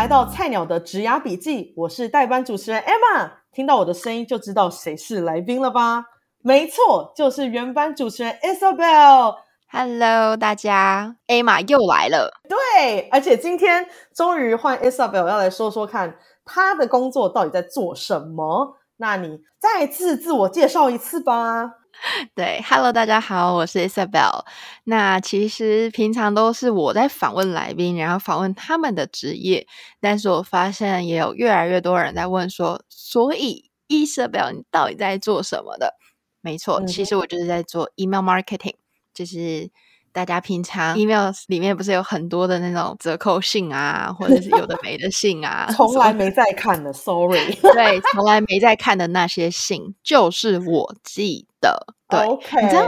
[0.00, 3.32] 来到菜鸟的职涯笔记，我是代班主持人 Emma。
[3.52, 6.06] 听到我的声音就知道谁是来宾了吧？
[6.42, 9.34] 没错，就是原班主持人 Isabel。
[9.70, 12.32] Hello，大家，Emma 又来了。
[12.48, 18.78] 对，而且今天终于换 Isabel 要来说说看她的工作到底在做什么。
[18.96, 21.72] 那你再次自我介绍一次吧。
[22.34, 24.44] 对，Hello，大家好，我是 Isabel。
[24.84, 29.66] 那其实平常都是我在访问来宾，然后访问他们的职业。
[30.00, 35.94] 但是我发现也有越来越多人在问说，所以 Isabel 你到底在做什么的？
[36.40, 38.76] 没错，其实我就是在做 email marketing，
[39.12, 39.70] 就是。
[40.12, 52.86] 大家平常 email 里面不是有很多的那种折扣信啊，或者是有的没的信啊， 从来没在看的，sorry， 对，从来没在看的那些信，就是我寄的，对，OK，你知道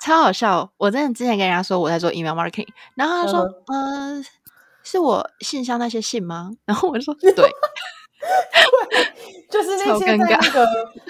[0.00, 0.70] 超好笑。
[0.78, 4.24] 我真的之前跟人家说我在做 email marketing，然后他说，嗯、呃，
[4.82, 6.50] 是我信箱那些信吗？
[6.64, 7.50] 然后我就说，对。
[8.90, 9.04] 对，
[9.50, 10.68] 就是那些在那个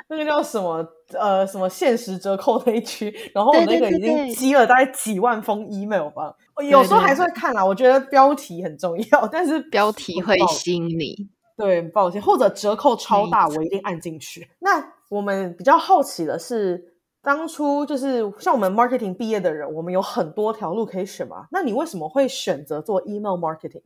[0.08, 7.64] 那个叫什么呃什么限时折扣那一区，然后我那个已经积了大概几万封 email 吧，对对对，有时候还是会看啦。
[7.64, 11.28] 我觉得标题很重要，但是标题会吸引你。
[11.54, 14.48] 对，抱歉，或者折扣超大，我一定按进去。
[14.60, 16.82] 那我们比较好奇的是，
[17.22, 21.46] 当初就是像我们 marketing 毕业的人，我们有很多条路可以选嘛？
[21.52, 23.82] 那你为什么会选择做 email marketing？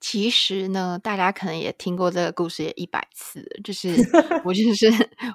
[0.00, 3.88] 其实呢，大家可能也听过这个故事也一百次，就 是
[4.44, 4.86] 我就是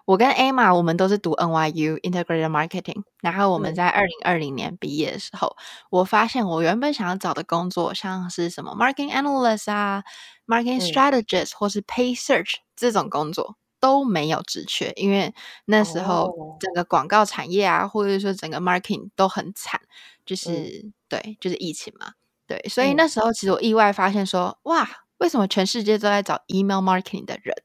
[0.05, 10.03] 我跟 Emma，我们都是读 NYU Integrated Marketing，然后我们在二零二零年毕业的时候，嗯，我发现我原本想要找的工作，像是什么 Marketing Analyst 啊、
[10.47, 15.33] Marketing Strategist，嗯，或是 Paid Search 这种工作都没有职缺，因为
[15.65, 19.81] 那时候整个广告产业啊，或者说整个 Marketing 都很惨，
[20.25, 22.13] 就是，嗯，对，就是疫情嘛。
[22.53, 24.87] 对，所以那时候其实我意外发现说，哇，
[25.17, 27.55] 为什么全世界都在找 email marketing 的人？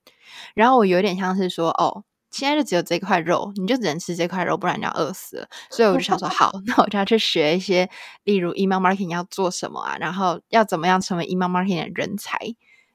[0.54, 5.48] 然后我有点像是说，哦，现在就只有这块肉，你就只能吃这块肉，不然你要饿死了。
[5.70, 7.90] 所以我就想说，好， 那我就要去学一些，
[8.24, 12.38] 例如 email marketing 要做什么啊，然后要怎么样成为 email marketing 的人才。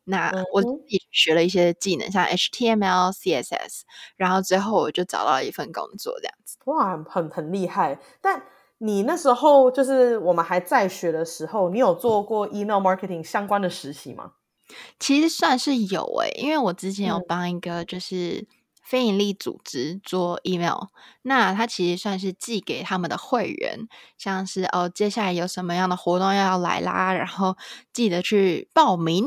[0.05, 3.81] 那我自己学了一些技能，像 HTML、CSS，
[4.17, 6.57] 然后最后我就找到了一份工作，这样子。
[6.65, 8.41] 哇，很很厉害，但。
[8.83, 14.33] 你那时候就是我们还在学的时候，你有做过 email marketing 相关的实习吗？
[14.99, 18.45] 其实算是有诶、欸，因为我之前有帮一个就是
[18.83, 20.89] 非营利组织做 email，、嗯、
[21.21, 27.55] 那他其实算是寄给他们的会员，像是哦接下来有什么样的活动要来啦，然后
[27.93, 29.25] 记得去报名，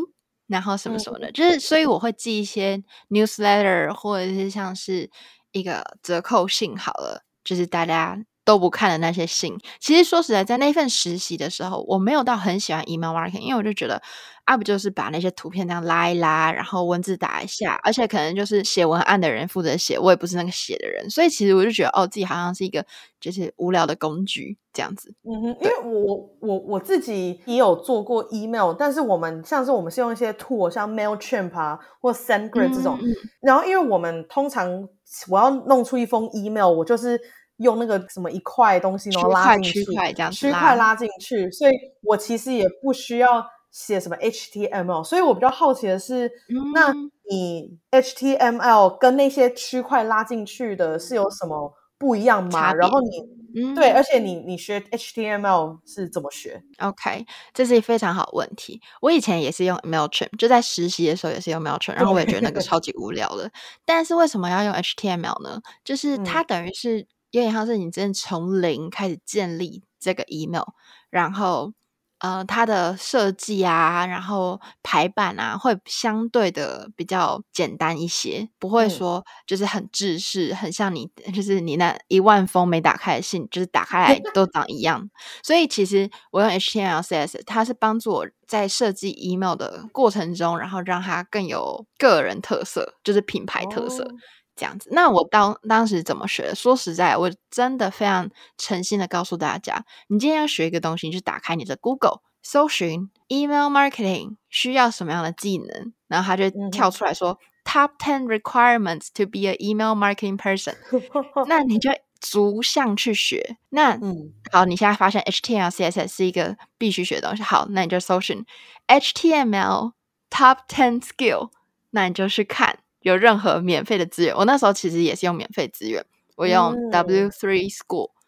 [0.49, 5.11] 然后什么什么的，嗯、就是所以我会寄一些 newsletter 或者是像是
[5.53, 8.19] 一个折扣信好了，就是大家。
[8.47, 14.01] 都不看的那些信，其实说实在，在那份实习的时候，我没有到很喜欢 email marketing，因为我就觉得
[14.45, 22.87] 啊，不就是把那些图片这样拉一拉，然后文字打一下，而且可能就是写文案的人负责写，我也不是那个写的人，所以其实我就觉得哦，自己好像是一个
[23.21, 25.13] 就是无聊的工具这样子。
[25.25, 34.89] 嗯哼，因为我我我自己也有做过 email，但是我们像是我们是用一些 tool，像 Mailchimp 啊或 SendGrid 这种，嗯、然后因为我们通常
[35.29, 37.21] 我要弄出一封 email，我就是。
[37.59, 41.73] 用那个什么一块东西，然后拉进去，区块这样区块拉进去，所以
[42.03, 45.03] 我其实也不需要写什么 HTML。
[45.03, 46.93] 所以我比较好奇的是，嗯、那
[47.31, 52.75] 你 HTML 跟那些区块拉进去的是有什么不一样吗？
[52.75, 57.25] 然后你、嗯、对，而且你你学 HTML 是怎么学？OK，
[57.55, 58.81] 这是一个非常好的问题。
[59.01, 63.51] 我以前也是用 Mailchimp，就在实习的时候也是用 Mailchimp，然后我也觉得那个超级无聊的。
[63.87, 65.61] 但是为什么要用 HTML 呢？
[65.83, 67.07] 就是它等于是、嗯。
[67.31, 70.65] 有点像是你真的从零开始建立这个 email，
[71.11, 71.73] 然后
[72.21, 85.11] 呃，它的设计啊，然后排版啊，会相对的比较简单一些，不会说就是很制式，很像你 就是你那一万封没打开的信，就是打开来都长一样。
[85.43, 94.05] 所以其实我用 HTML、CSS，它是帮助我在设计 email 的过程中，然后让它更有个人特色，就是品牌特色。
[94.05, 94.09] 哦
[94.57, 96.55] 这样子，那我当当时怎么学的？
[96.55, 110.77] 说实在，我真的非常诚心的告诉大家，你今天要学一个东西，你就打开你的 Google，搜寻 email marketing 需要什么样的技能，然后他就跳出来说、嗯、Top ten requirements to be an email marketing person。
[111.49, 113.57] 那你就逐项去学。
[113.71, 117.43] 那嗯，好，你现在发现 HTML、CSS 是一个必须学的东西。
[117.43, 118.45] 好，那你就搜寻
[118.87, 119.93] HTML
[120.31, 121.51] top ten skill，
[121.91, 122.79] 那你就去看。
[123.07, 126.05] 有任何免费的资源，我那时候其实也是用免费资源，
[126.37, 128.19] 我用 W Three School，、嗯、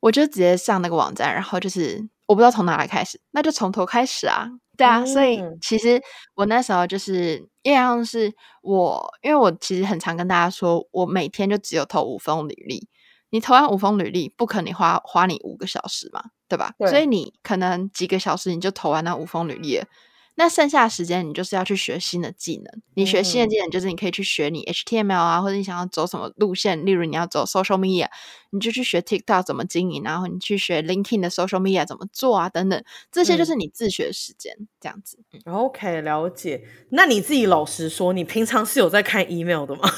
[0.00, 4.48] 我就直接上那个网站，然后就是我不知道从哪来开始，那就从头开始啊。
[4.78, 6.02] 对啊，所以其实
[6.34, 8.32] 我那时候就是一样是
[8.62, 12.88] 我，因为我其实很常跟大家说，我每天就只有投五封履历。
[13.28, 16.72] 你投完五封履历，不可能花花你五个小时嘛，对吧？
[16.78, 16.88] 对。
[16.88, 19.84] 所以你可能几个小时你就投完那五封履历了。
[20.36, 22.82] 那剩下的时间，你就是要去学新的技能。
[22.94, 28.08] 你学新的技能，就是你可以去学你 HTML 啊，或者你想要走什么路线，例如你要走 social media，
[28.50, 35.18] 你就去学 TikTok 怎么经营，然后你去学 LinkedIn 的 social media 怎么做啊，等等，这些就是你自学的时间，嗯、这样子。
[35.44, 36.64] OK，了解。
[36.90, 39.88] 那你自己老实说，你平常是有在看 email 的吗？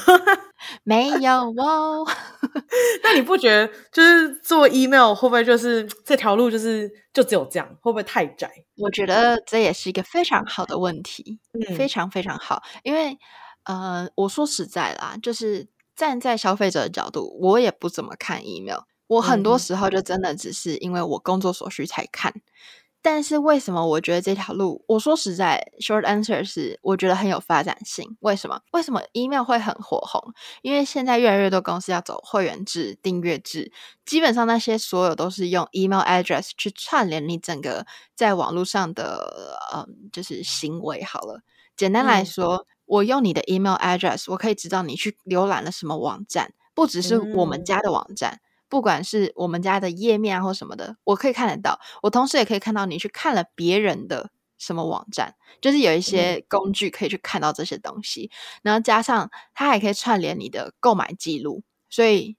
[0.83, 2.05] 没有哦。
[3.03, 7.67] 那你不觉得就是做 email 会不会就是这条路就是就只有这样？
[7.81, 8.49] 会不会太窄？
[8.77, 12.61] 我觉得这也是一个非常好的问题，嗯，非常非常好。
[12.83, 13.17] 因为
[13.63, 18.79] 呃，我说实在啦，就是站在消费者的角度，我也不怎么看 email。
[19.07, 22.33] 我很多时候就真的只是因为我工作所需才看。
[23.09, 24.83] 但是为什么我觉得这条路？
[24.85, 28.17] 我说实在，short answer 是我觉得很有发展性。
[28.19, 28.59] 为什么？
[28.73, 30.21] 为什么 email 会很火红？
[30.61, 33.71] 因为现在越来越多公司要走会员制、订阅制，
[34.05, 41.01] 基本上那些所有都是用 email address 去串联你整个在网络上的，嗯，就是行为。
[41.01, 41.39] 好了，
[41.77, 48.33] 简单来说，嗯，我用你的 email address，我可以知道你去浏览了什么网站，不只是我们家的网站。
[48.33, 51.79] 嗯不管是我们家的页面啊，或什么的，我可以看得到。
[52.01, 58.29] 我同时也可以看到你去看了别人的什么网站，就是有一些工具可以去看到这些东西。
[58.31, 61.63] 嗯、然后加上它还可以串联你的购买记录。
[61.89, 62.35] 所以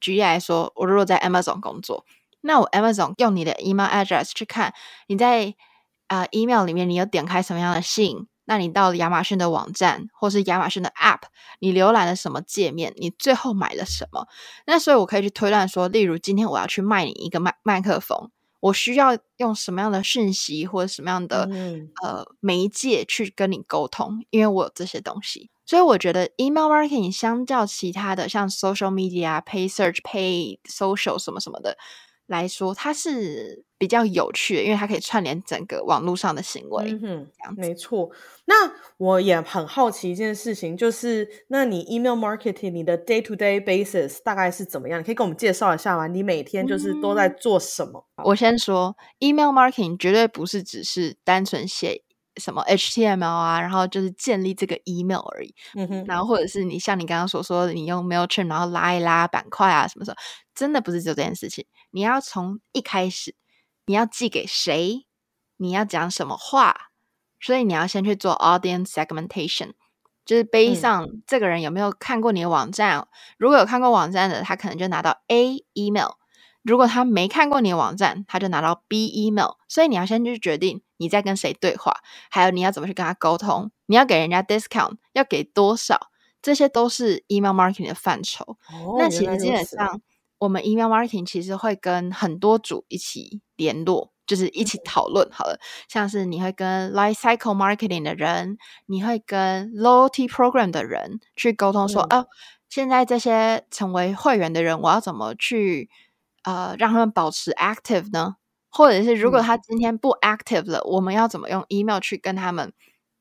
[0.00, 2.04] 举例来说，我如果在 Amazon 工作，
[2.40, 4.72] 那我 Amazon 用你的 email address 去看
[5.08, 5.54] 你在
[6.06, 8.28] 啊、呃、email 里面你有点开什么样的信。
[8.46, 11.22] 那你到了亚马逊的网站，或是亚马逊的 App，
[11.58, 12.94] 你浏览了什么界面？
[12.96, 14.26] 你最后买了什么？
[14.66, 24.24] 那所以我可以去推断说，例如今天我要去卖你一个麦麦克风，我需要用什么样的讯息或者什么样的、嗯、呃媒介去跟你沟通？
[24.30, 31.76] 因为我有这些东西，所以我觉得 email marketing 相较其他的像 social media、Pay Search、Pay Social 什么什么的。
[32.26, 36.84] 来说，它是比较有趣的，因为它可以串联整个网络上的行为。
[36.92, 37.54] 嗯哼，这样。
[37.56, 38.10] 没错。
[38.46, 45.00] 那我也很好奇一件事情，就是那你 email marketing 你的 day to day basis 大概是怎么样？
[45.00, 46.06] 你可以跟我们介绍一下吗？
[46.06, 48.06] 你每天就是都在做什么？
[48.16, 52.02] 嗯、我先说，email marketing 绝对不是只是单纯写。
[52.38, 55.54] 什么 HTML 啊，然后就是建立这个 email 而已。
[55.74, 60.16] 嗯哼，然后或者是你像你刚刚所说的，你用 Mailchimp 然后拉一拉板块啊，什么什么，
[60.54, 61.66] 真的不是只有这件事情。
[61.90, 63.34] 你要从一开始，
[63.86, 65.06] 你要寄给谁，
[65.56, 66.90] 你要讲什么话，
[67.40, 69.72] 所以你要先去做 audience segmentation，
[70.24, 72.98] 就是 based on 这个人有没有看过你的网站。
[72.98, 76.10] 嗯、如果有看过网站的，他可能就拿到 A email。
[76.66, 81.94] 如果他没看过你的网站，他就拿到 B email，所以你要先去决定你在跟谁对话，
[82.28, 86.08] 还有你要怎么去跟他沟通，你要给人家 discount 要给多少，
[86.42, 88.44] 这些都是 email marketing 的范畴。
[88.68, 90.00] 哦，那其实基本上
[90.38, 102.26] 我们 email marketing 其实会跟很多组一起联络，就是一起讨论好了，嗯、像是你会跟 life cycle marketing 的人，你会跟 loyalty program 的人去沟通说，嗯、哦，
[102.68, 105.88] 现在这些成为会员的人，我要怎么去。
[106.46, 108.36] 呃，让他们保持 active 呢？
[108.70, 112.72] 或者是如果他今天不 active 了，嗯、我们要怎么用 email 去跟他们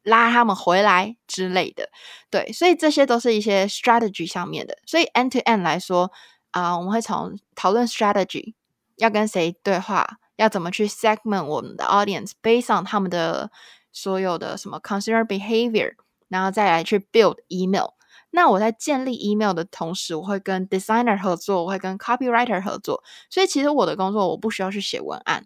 [0.04, 1.90] 拉他们回来之类的？
[2.30, 4.78] 对，所以这些都是一些 strategy 上面的。
[4.86, 6.12] 所以 end to end 来说，
[6.52, 8.54] 啊、呃，我们会从讨论 strategy，
[8.98, 13.50] 要跟谁对话，要怎么去 segment 我们的 audience，based on 他们的
[13.92, 15.94] 所有的什么 consumer behavior，
[16.28, 17.88] 然后再来去 build email。
[18.36, 23.02] 那我在建立 email 的同时，我会跟 designer 合作，我会跟 copywriter 合作。
[23.30, 25.46] 所以其实我的工作我不需要去写文案，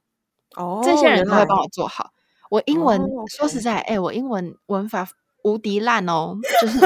[0.55, 2.10] 哦，这些人都会帮我做好。
[2.50, 5.08] 我英文、哦 okay、说实在，哎、欸，我英文文法
[5.43, 6.79] 无敌烂哦，就是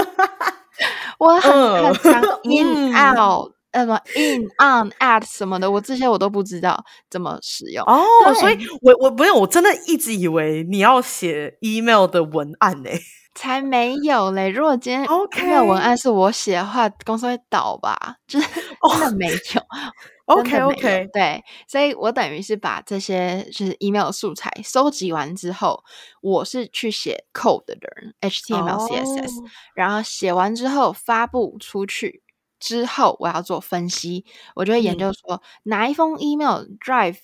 [1.17, 7.83] 我很很常 in out，呃，什么 in on at 什么的，我这些我都不知道怎么使用。
[7.85, 8.03] 哦，
[8.39, 12.89] 所以我我不用，我真的一直以为你要写 email 的文案呢。
[13.35, 14.47] 才没有嘞！
[14.47, 18.17] 如果今天这个文案是我写的话.公司会倒吧？
[18.27, 19.61] 就是真的没有。
[20.25, 20.39] Oh.
[20.39, 25.83] OK OK，对，所以我等于是把这些就是 email 素材收集完之后，
[26.21, 28.89] 我是去写 code 的人，HTML、oh.
[28.89, 29.31] CSS，
[29.75, 32.22] 然后写完之后发布出去
[32.63, 37.19] 之后，我要做分析，我就会研究说、嗯、哪一封 email drive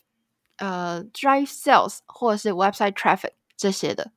[0.57, 4.11] 呃 drive sales 或者是 website traffic 这些的，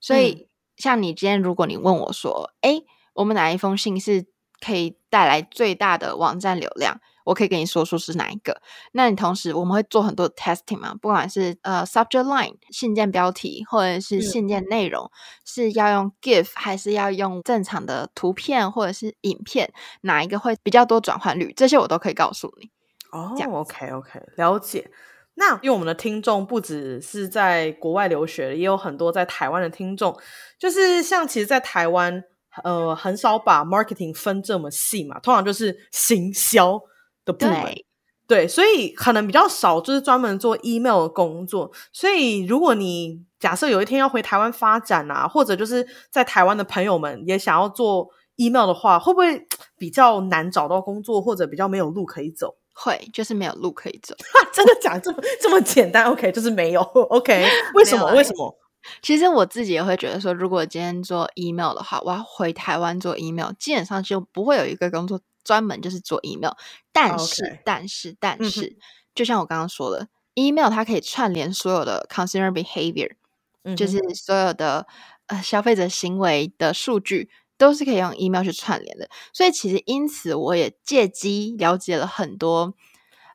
[0.00, 0.32] 所以。
[0.32, 0.46] 嗯
[0.76, 2.82] 像你今天，如果你问我说：“哎，
[3.12, 4.26] 我们哪一封信是
[4.60, 7.00] 可以带来最大的网站流量。
[7.24, 8.60] 我可以跟你说出是哪一个。
[8.92, 15.10] 那你同时我们会做很多 testing 嘛，不管是呃 subject line 信件标题，或者是信件内容，嗯、
[15.46, 21.50] 是要用 GIF 还是要用正常的图片或者是影片，哪一个会比较多转换率？
[21.56, 22.70] 这些我都可以告诉你。
[23.10, 24.90] 哦，OK OK，了解。
[25.36, 30.14] 那因为我们的听众不只是在国外留学，也有很多在台湾的听众，
[30.58, 32.22] 就是像其实，在台湾
[32.62, 36.80] 呃很少把 marketing 分这么细嘛，通常就是行销。
[37.26, 37.86] 的部门，对，
[38.26, 41.72] 对，所以可能比较少，就是专门做 email 的工作。
[41.90, 49.46] 所以，如果你假设有一天要回台湾发展啊，或者就是在台湾的朋友们也想要做 email 的话，会不会
[49.78, 52.54] 比较难找到工作，或者比较没有路可以走？
[52.74, 54.14] 会，就是没有路可以走。
[54.52, 56.82] 真的讲这么这么简单？OK，就是没有。
[56.82, 58.12] OK，为什么？
[58.12, 58.54] 为什么？
[59.02, 65.20] 其实我自己也会觉得说，如果今天做 email 的话，我要回台湾做 email，基本上就不会有一个工作。
[65.44, 66.52] 专门就是做 email，
[66.90, 68.76] 但是.但是但是、嗯，
[69.14, 73.10] 就像我刚刚说的，email 它可以串联所有的 consumer behavior，、
[73.62, 74.86] 嗯、就是所有的
[75.26, 79.06] 呃消费者行为的数据都是可以用 email 去串联的。
[79.34, 82.72] 所以其实因此我也借机了解了很多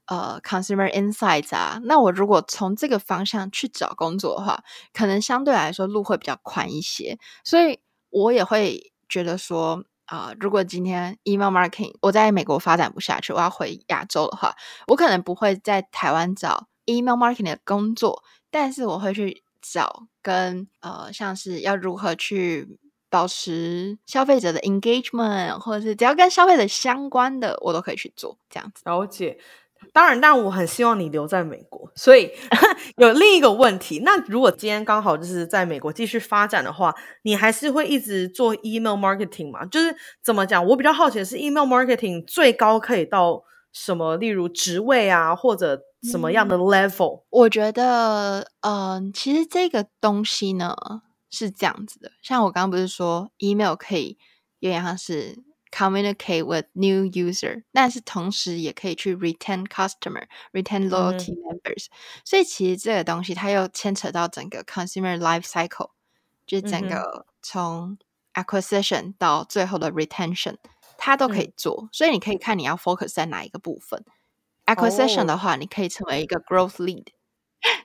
[0.09, 1.79] 呃 consumer insights 啊。
[1.83, 4.63] 那我如果从这个方向去找工作的话，
[4.93, 7.17] 可能相对来说路会比较宽一些。
[7.43, 9.85] 所以我也会觉得说。
[10.09, 14.55] 啊、如果今天 email marketing 我在美国发展不下去，我要回亚洲的话，
[14.87, 28.81] 我可能不会在台湾找 email marketing 的工作，但是我会去找跟呃，像是要如何去保持消费者的 engagement，或者是只要跟消费者相关的，我都可以去做这样子。
[28.85, 29.37] 了解。
[29.93, 31.91] 当然，但我很希望你留在美国。
[31.95, 32.31] 所以
[32.97, 36.93] 有另一个问题，那如果今天刚好就是在美国继续发展的话，
[37.23, 39.65] 你还是会一直做 email marketing 吗？
[39.65, 39.93] 就是
[40.23, 40.65] 怎么讲？
[40.65, 43.43] 我比较好奇的是 email marketing 最高可以到
[43.73, 44.15] 什么？
[44.17, 47.21] 例如职位啊，或者什么样的 level？
[47.21, 50.75] 嗯，我觉得，嗯、呃，其实这个东西呢
[51.29, 52.11] 是这样子的。
[52.21, 54.17] 像我刚刚不是说 email 可以
[54.59, 55.48] 有点像是。
[55.71, 62.21] Communicate with new user，但是同时也可以去 retain customer、retain loyalty members、嗯。
[62.25, 65.91] 所以其实这个东西它又牵扯到整个 consumer life cycle，
[66.47, 67.99] 就是整个从
[68.33, 70.55] acquisition 到最后的 retention，
[70.97, 71.83] 它都可以做。
[71.83, 74.03] 嗯、所以你可以看你要 focus 在哪一个部分。
[74.65, 77.13] acquisition 的话，你可以成为一个 growth lead，、哦、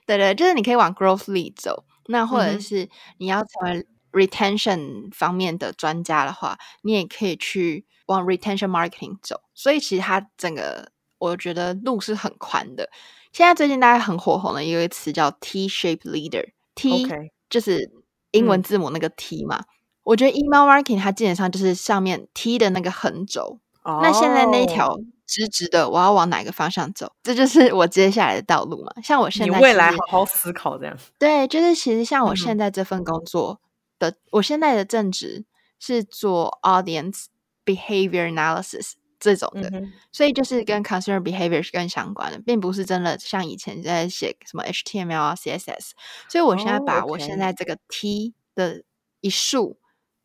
[0.07, 1.85] 对对，就是你可以往 growth lead 走。
[2.07, 3.85] 那或者是你要成为
[4.15, 9.41] retention 方面的专家的话，你也可以去往 retention marketing 走。
[9.53, 12.89] 所以其实它整个我觉得路是很宽的。
[13.31, 17.05] 现在最近大家很火红的一个词叫 T-shape leader，T、
[17.49, 17.91] 就是
[18.31, 19.57] 英文字母那个 T 嘛。
[19.57, 19.65] 嗯、
[20.05, 23.59] 我觉得 email marketing 它基本上就是上面 T 的那个横轴。
[23.83, 24.01] Oh.
[24.01, 27.11] 那现在那一条直直的，我要往哪个方向走？
[27.21, 28.91] 这就是我接下来的道路嘛。
[29.03, 30.97] 像我现在，你未来好好思考这样。
[31.19, 33.59] 对，就是其实像我现在这份工作。
[33.99, 35.45] 嗯的，我现在的正职
[35.79, 37.25] 是做 audience
[37.65, 45.91] behavior analysis 这种的，嗯，所以就是跟 consumer behavior 是更相关的，并不是真的像以前在写什么 HTML 啊 CSS。
[46.29, 48.83] 所以我现在把我现在这个 T 的
[49.21, 49.79] 一束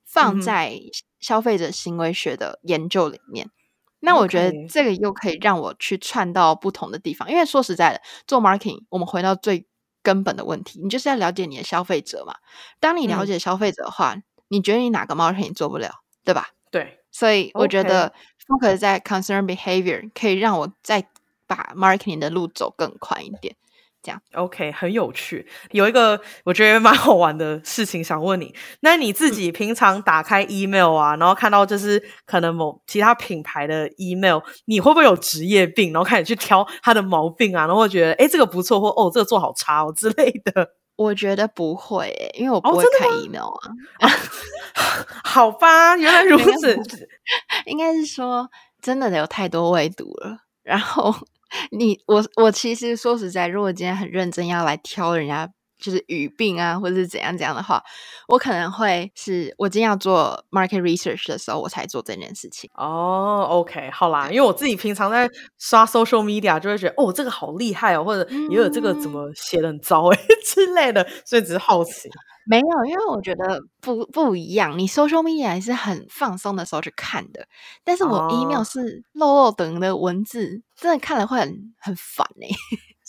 [0.04, 0.78] 放在
[1.18, 3.50] 消费者行为学的研究里面，嗯，
[4.00, 9.66] 那我觉得这个又可以让我去串到不同的地方，因为说实在的，做 marketing 我们回到最。
[10.02, 12.36] 根本的问题，你就是要了解你的消费者嘛。
[12.78, 16.50] 当你了解消费者的话，嗯、你觉得你哪个 marketing 做不了，对吧？
[16.70, 18.12] 对，所以我觉得
[18.46, 21.06] focus 在 consumer behavior 可以让我再
[21.46, 23.56] 把 marketing 的路走更宽一点。
[24.02, 25.46] 这样 OK，很有趣。
[25.72, 40.66] 有一个我觉得蛮好玩的事情想问你，那你自己平常打开 email 啊，嗯、然后看到就是可能某其他品牌的 email，你会不会有职业病，然后开始去挑他的毛病啊，然后会觉得哎这个不错，或哦这个做好差哦之类的？
[40.96, 43.72] 我觉得不会，因为我不会看 email 啊。
[44.00, 44.08] 哦、
[45.24, 47.08] 好吧，原来如 此。
[47.66, 48.48] 应该是说
[48.80, 51.14] 真的有太多未读了，然后。
[51.70, 55.50] 你我我其实说实在，如果今天很认真要来挑人家
[55.80, 57.82] 就是语病啊，或者是怎样怎样的话，
[58.28, 62.70] 我可能会是我今天要做 market research 的时候，我才做这件事情。
[62.74, 72.08] 哦，OK，好啦，因为我自己平常在刷 social media 就会觉得，哦，这个好厉害哦，或者也有这个怎么写的很糟诶、欸、 之类的，所以只是好奇。
[72.46, 74.76] 没有，因为我觉得不不一样。
[74.76, 77.46] 你 social media 是很放松的时候去看的，
[77.84, 82.54] 但是我 email 是漏漏等的文字，真的看了会很很烦哎、欸。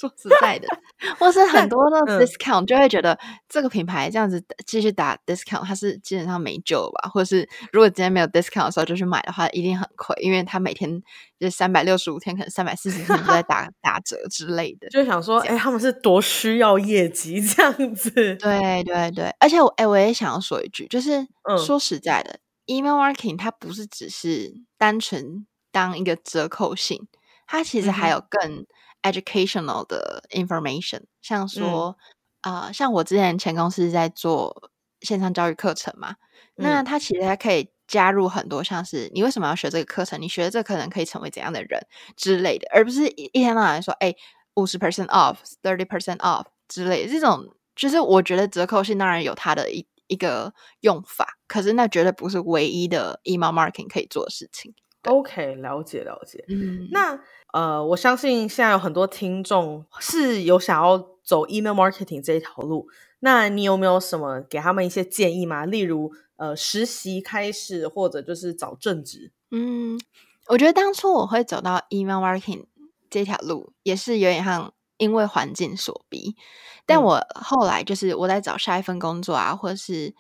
[0.02, 0.68] 说实在的，
[1.20, 3.18] 或是很多的 discount 就会觉得
[3.48, 7.10] 这个品牌这样子继续打 discount，它是基本上没救了吧？
[7.10, 11.02] 或者是如果今天没有 discount 的时候就去买的话，一定很亏，因为它每天
[11.40, 14.90] 就三百六十五天，可能三百四十天都在打 打折之类的。
[14.90, 18.10] 就想说，哎、欸，他们是多需要业绩这样子？
[18.12, 27.08] 对对对，而且我哎、欸，我也想要说一句，就是、嗯、说实在的，email marketing 它不是只是单纯当一个折扣性，
[27.46, 28.66] 它其实还有更、嗯。
[29.04, 31.98] Educational 的 information，像说，
[32.42, 36.16] 啊、嗯呃，像我之前前公司在做线上教育课程嘛，
[36.58, 44.14] 嗯、那它其实还可以加入很多，像是你为什么要学这个课程，你学的这个课程可以成为怎样的人之类的，而不是一天到晚说，哎，
[44.56, 47.12] 五十 percent off，thirty percent off 之类的。
[47.12, 54.74] 这种，就是我觉得折扣性当然有它的一一个用法，可是那绝对不是唯一的 email marketing 可以做的事情。
[55.04, 57.20] OK，了解了解，嗯，那。
[57.54, 62.88] 呃，我相信现在有很多听众是有想要走 email marketing 这一条路，
[63.20, 65.66] 那你有没有什么给他们一些建议吗？
[65.66, 69.34] 例如，呃，实习开始，或者就是找正职。
[69.50, 70.00] 嗯，
[70.48, 72.68] 我觉得当初我会走到 email marketing
[73.10, 76.38] 这条路，也是有点像因为环境所逼。
[76.86, 80.16] 但我后来就是我在找下一份工作啊，或者是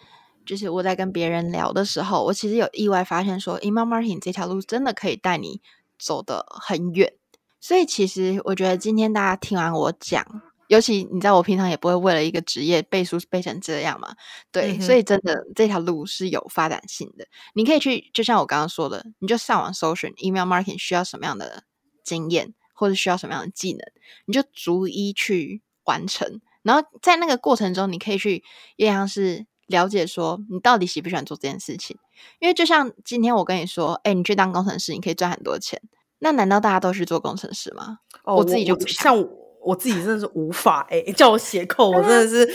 [0.45, 5.61] 就是我在跟别人聊的时候，我其实有意外发现说，email marketing 这条路真的可以带你
[5.97, 7.13] 走得很远。
[7.59, 10.25] 所以其实我觉得今天大家听完我讲，
[10.67, 14.15] 尤其你知道我平常也不会为了一个职业背书背成这样嘛，
[14.51, 17.27] 对，嗯、所以真的这条路是有发展性的。
[17.53, 21.63] 你可以去，就像我刚刚说的，你就上网搜寻 email marketing 需要什么样的
[22.03, 23.81] 经验，或者需要什么样的技能，
[24.25, 26.41] 你就逐一去完成。
[26.63, 28.43] 然后在那个过程中，你可以去
[28.75, 31.97] 一样是了解说你到底喜不喜欢做这件事情。
[32.39, 35.81] 因为就像今天我跟你说，哎，你去当工程师，你可以赚很多钱。
[36.19, 37.99] 那难道大家都去做工程师吗？
[38.23, 39.27] 哦，我自己就不像我，
[39.61, 42.47] 我自己真的是无法哎、欸，叫我写扣， 我真的是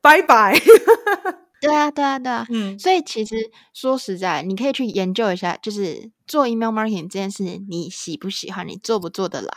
[0.00, 0.60] 拜拜。
[1.66, 3.34] 对啊，对啊，对啊，嗯，所以其实
[3.74, 9.48] 说实在，你可以去研究一下，就是做 email marketing 这件事情，你喜不喜欢，你做不做得来？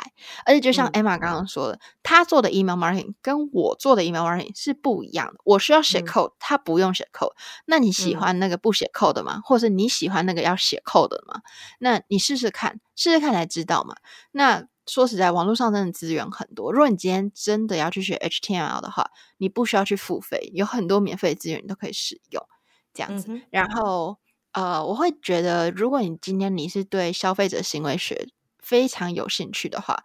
[0.44, 5.36] 而且就像 Emma 刚刚说的，她、嗯、做的 email marketing 跟我做的 email marketing 是不一样的。
[5.44, 7.34] 我需要写 code，她、嗯、不用写 code。
[7.68, 9.36] 那你喜欢那个不写 code 的吗？
[9.36, 11.42] 嗯、或者是你喜欢那个要写 code 的吗？
[11.78, 13.96] 那你试试看，试试看才知道嘛。
[14.32, 16.74] 那说实在，网络上真的资源很多。
[16.74, 22.44] 如果你今天真的要去学 HTML 的话，你不需要去付费，有很多免费资源你都可以使用。
[22.92, 24.18] 这样子，嗯、然后
[24.52, 30.04] 呃，我会觉得，如果你今天你是对消费者行为学非常有兴趣的话，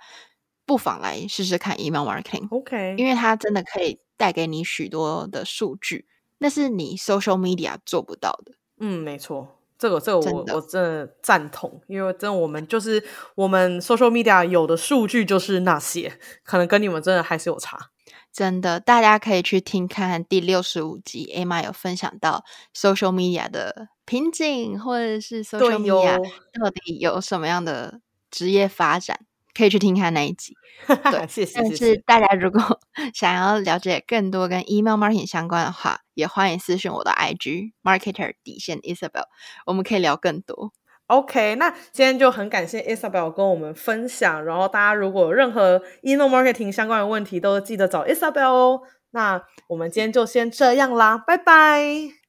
[0.67, 2.47] 不妨来试试看 email marketing。
[2.51, 6.07] OK，因为它真的可以带给你许多的数据，
[6.39, 8.53] 那是你 social media 做不到的。
[8.79, 9.57] 嗯，没错。
[9.85, 17.91] 这个这个我我真的赞同，因为真的我们就是我们 social media 有的数据就是那些，可能跟你们真的还是有差。
[18.33, 22.43] 真的，大家可以去听看看第六十五集，Emma 有分享到
[22.75, 26.17] social media 的瓶颈，或者是 social media
[26.59, 29.21] 到底有什么样的职业发展。
[29.55, 30.55] 可以去听看那一集，
[30.87, 31.53] 对，谢谢。
[31.55, 32.81] 但是大家如果
[33.15, 39.25] 想要了解更多跟 email marketing 相关的话，也欢迎私讯我的 IG marketer 底线 Isabel，
[39.67, 40.73] 我们可以聊更多。
[41.07, 48.81] OK，那今天就很感谢 Isabel 跟我们分享，然后大家如果有任何 email marketing 相关的问题，都记得找 Isabel 哦。
[49.11, 51.85] 那我们今天就先这样啦，拜拜，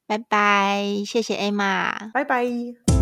[0.06, 2.95] 拜拜，谢谢 Emma，拜拜。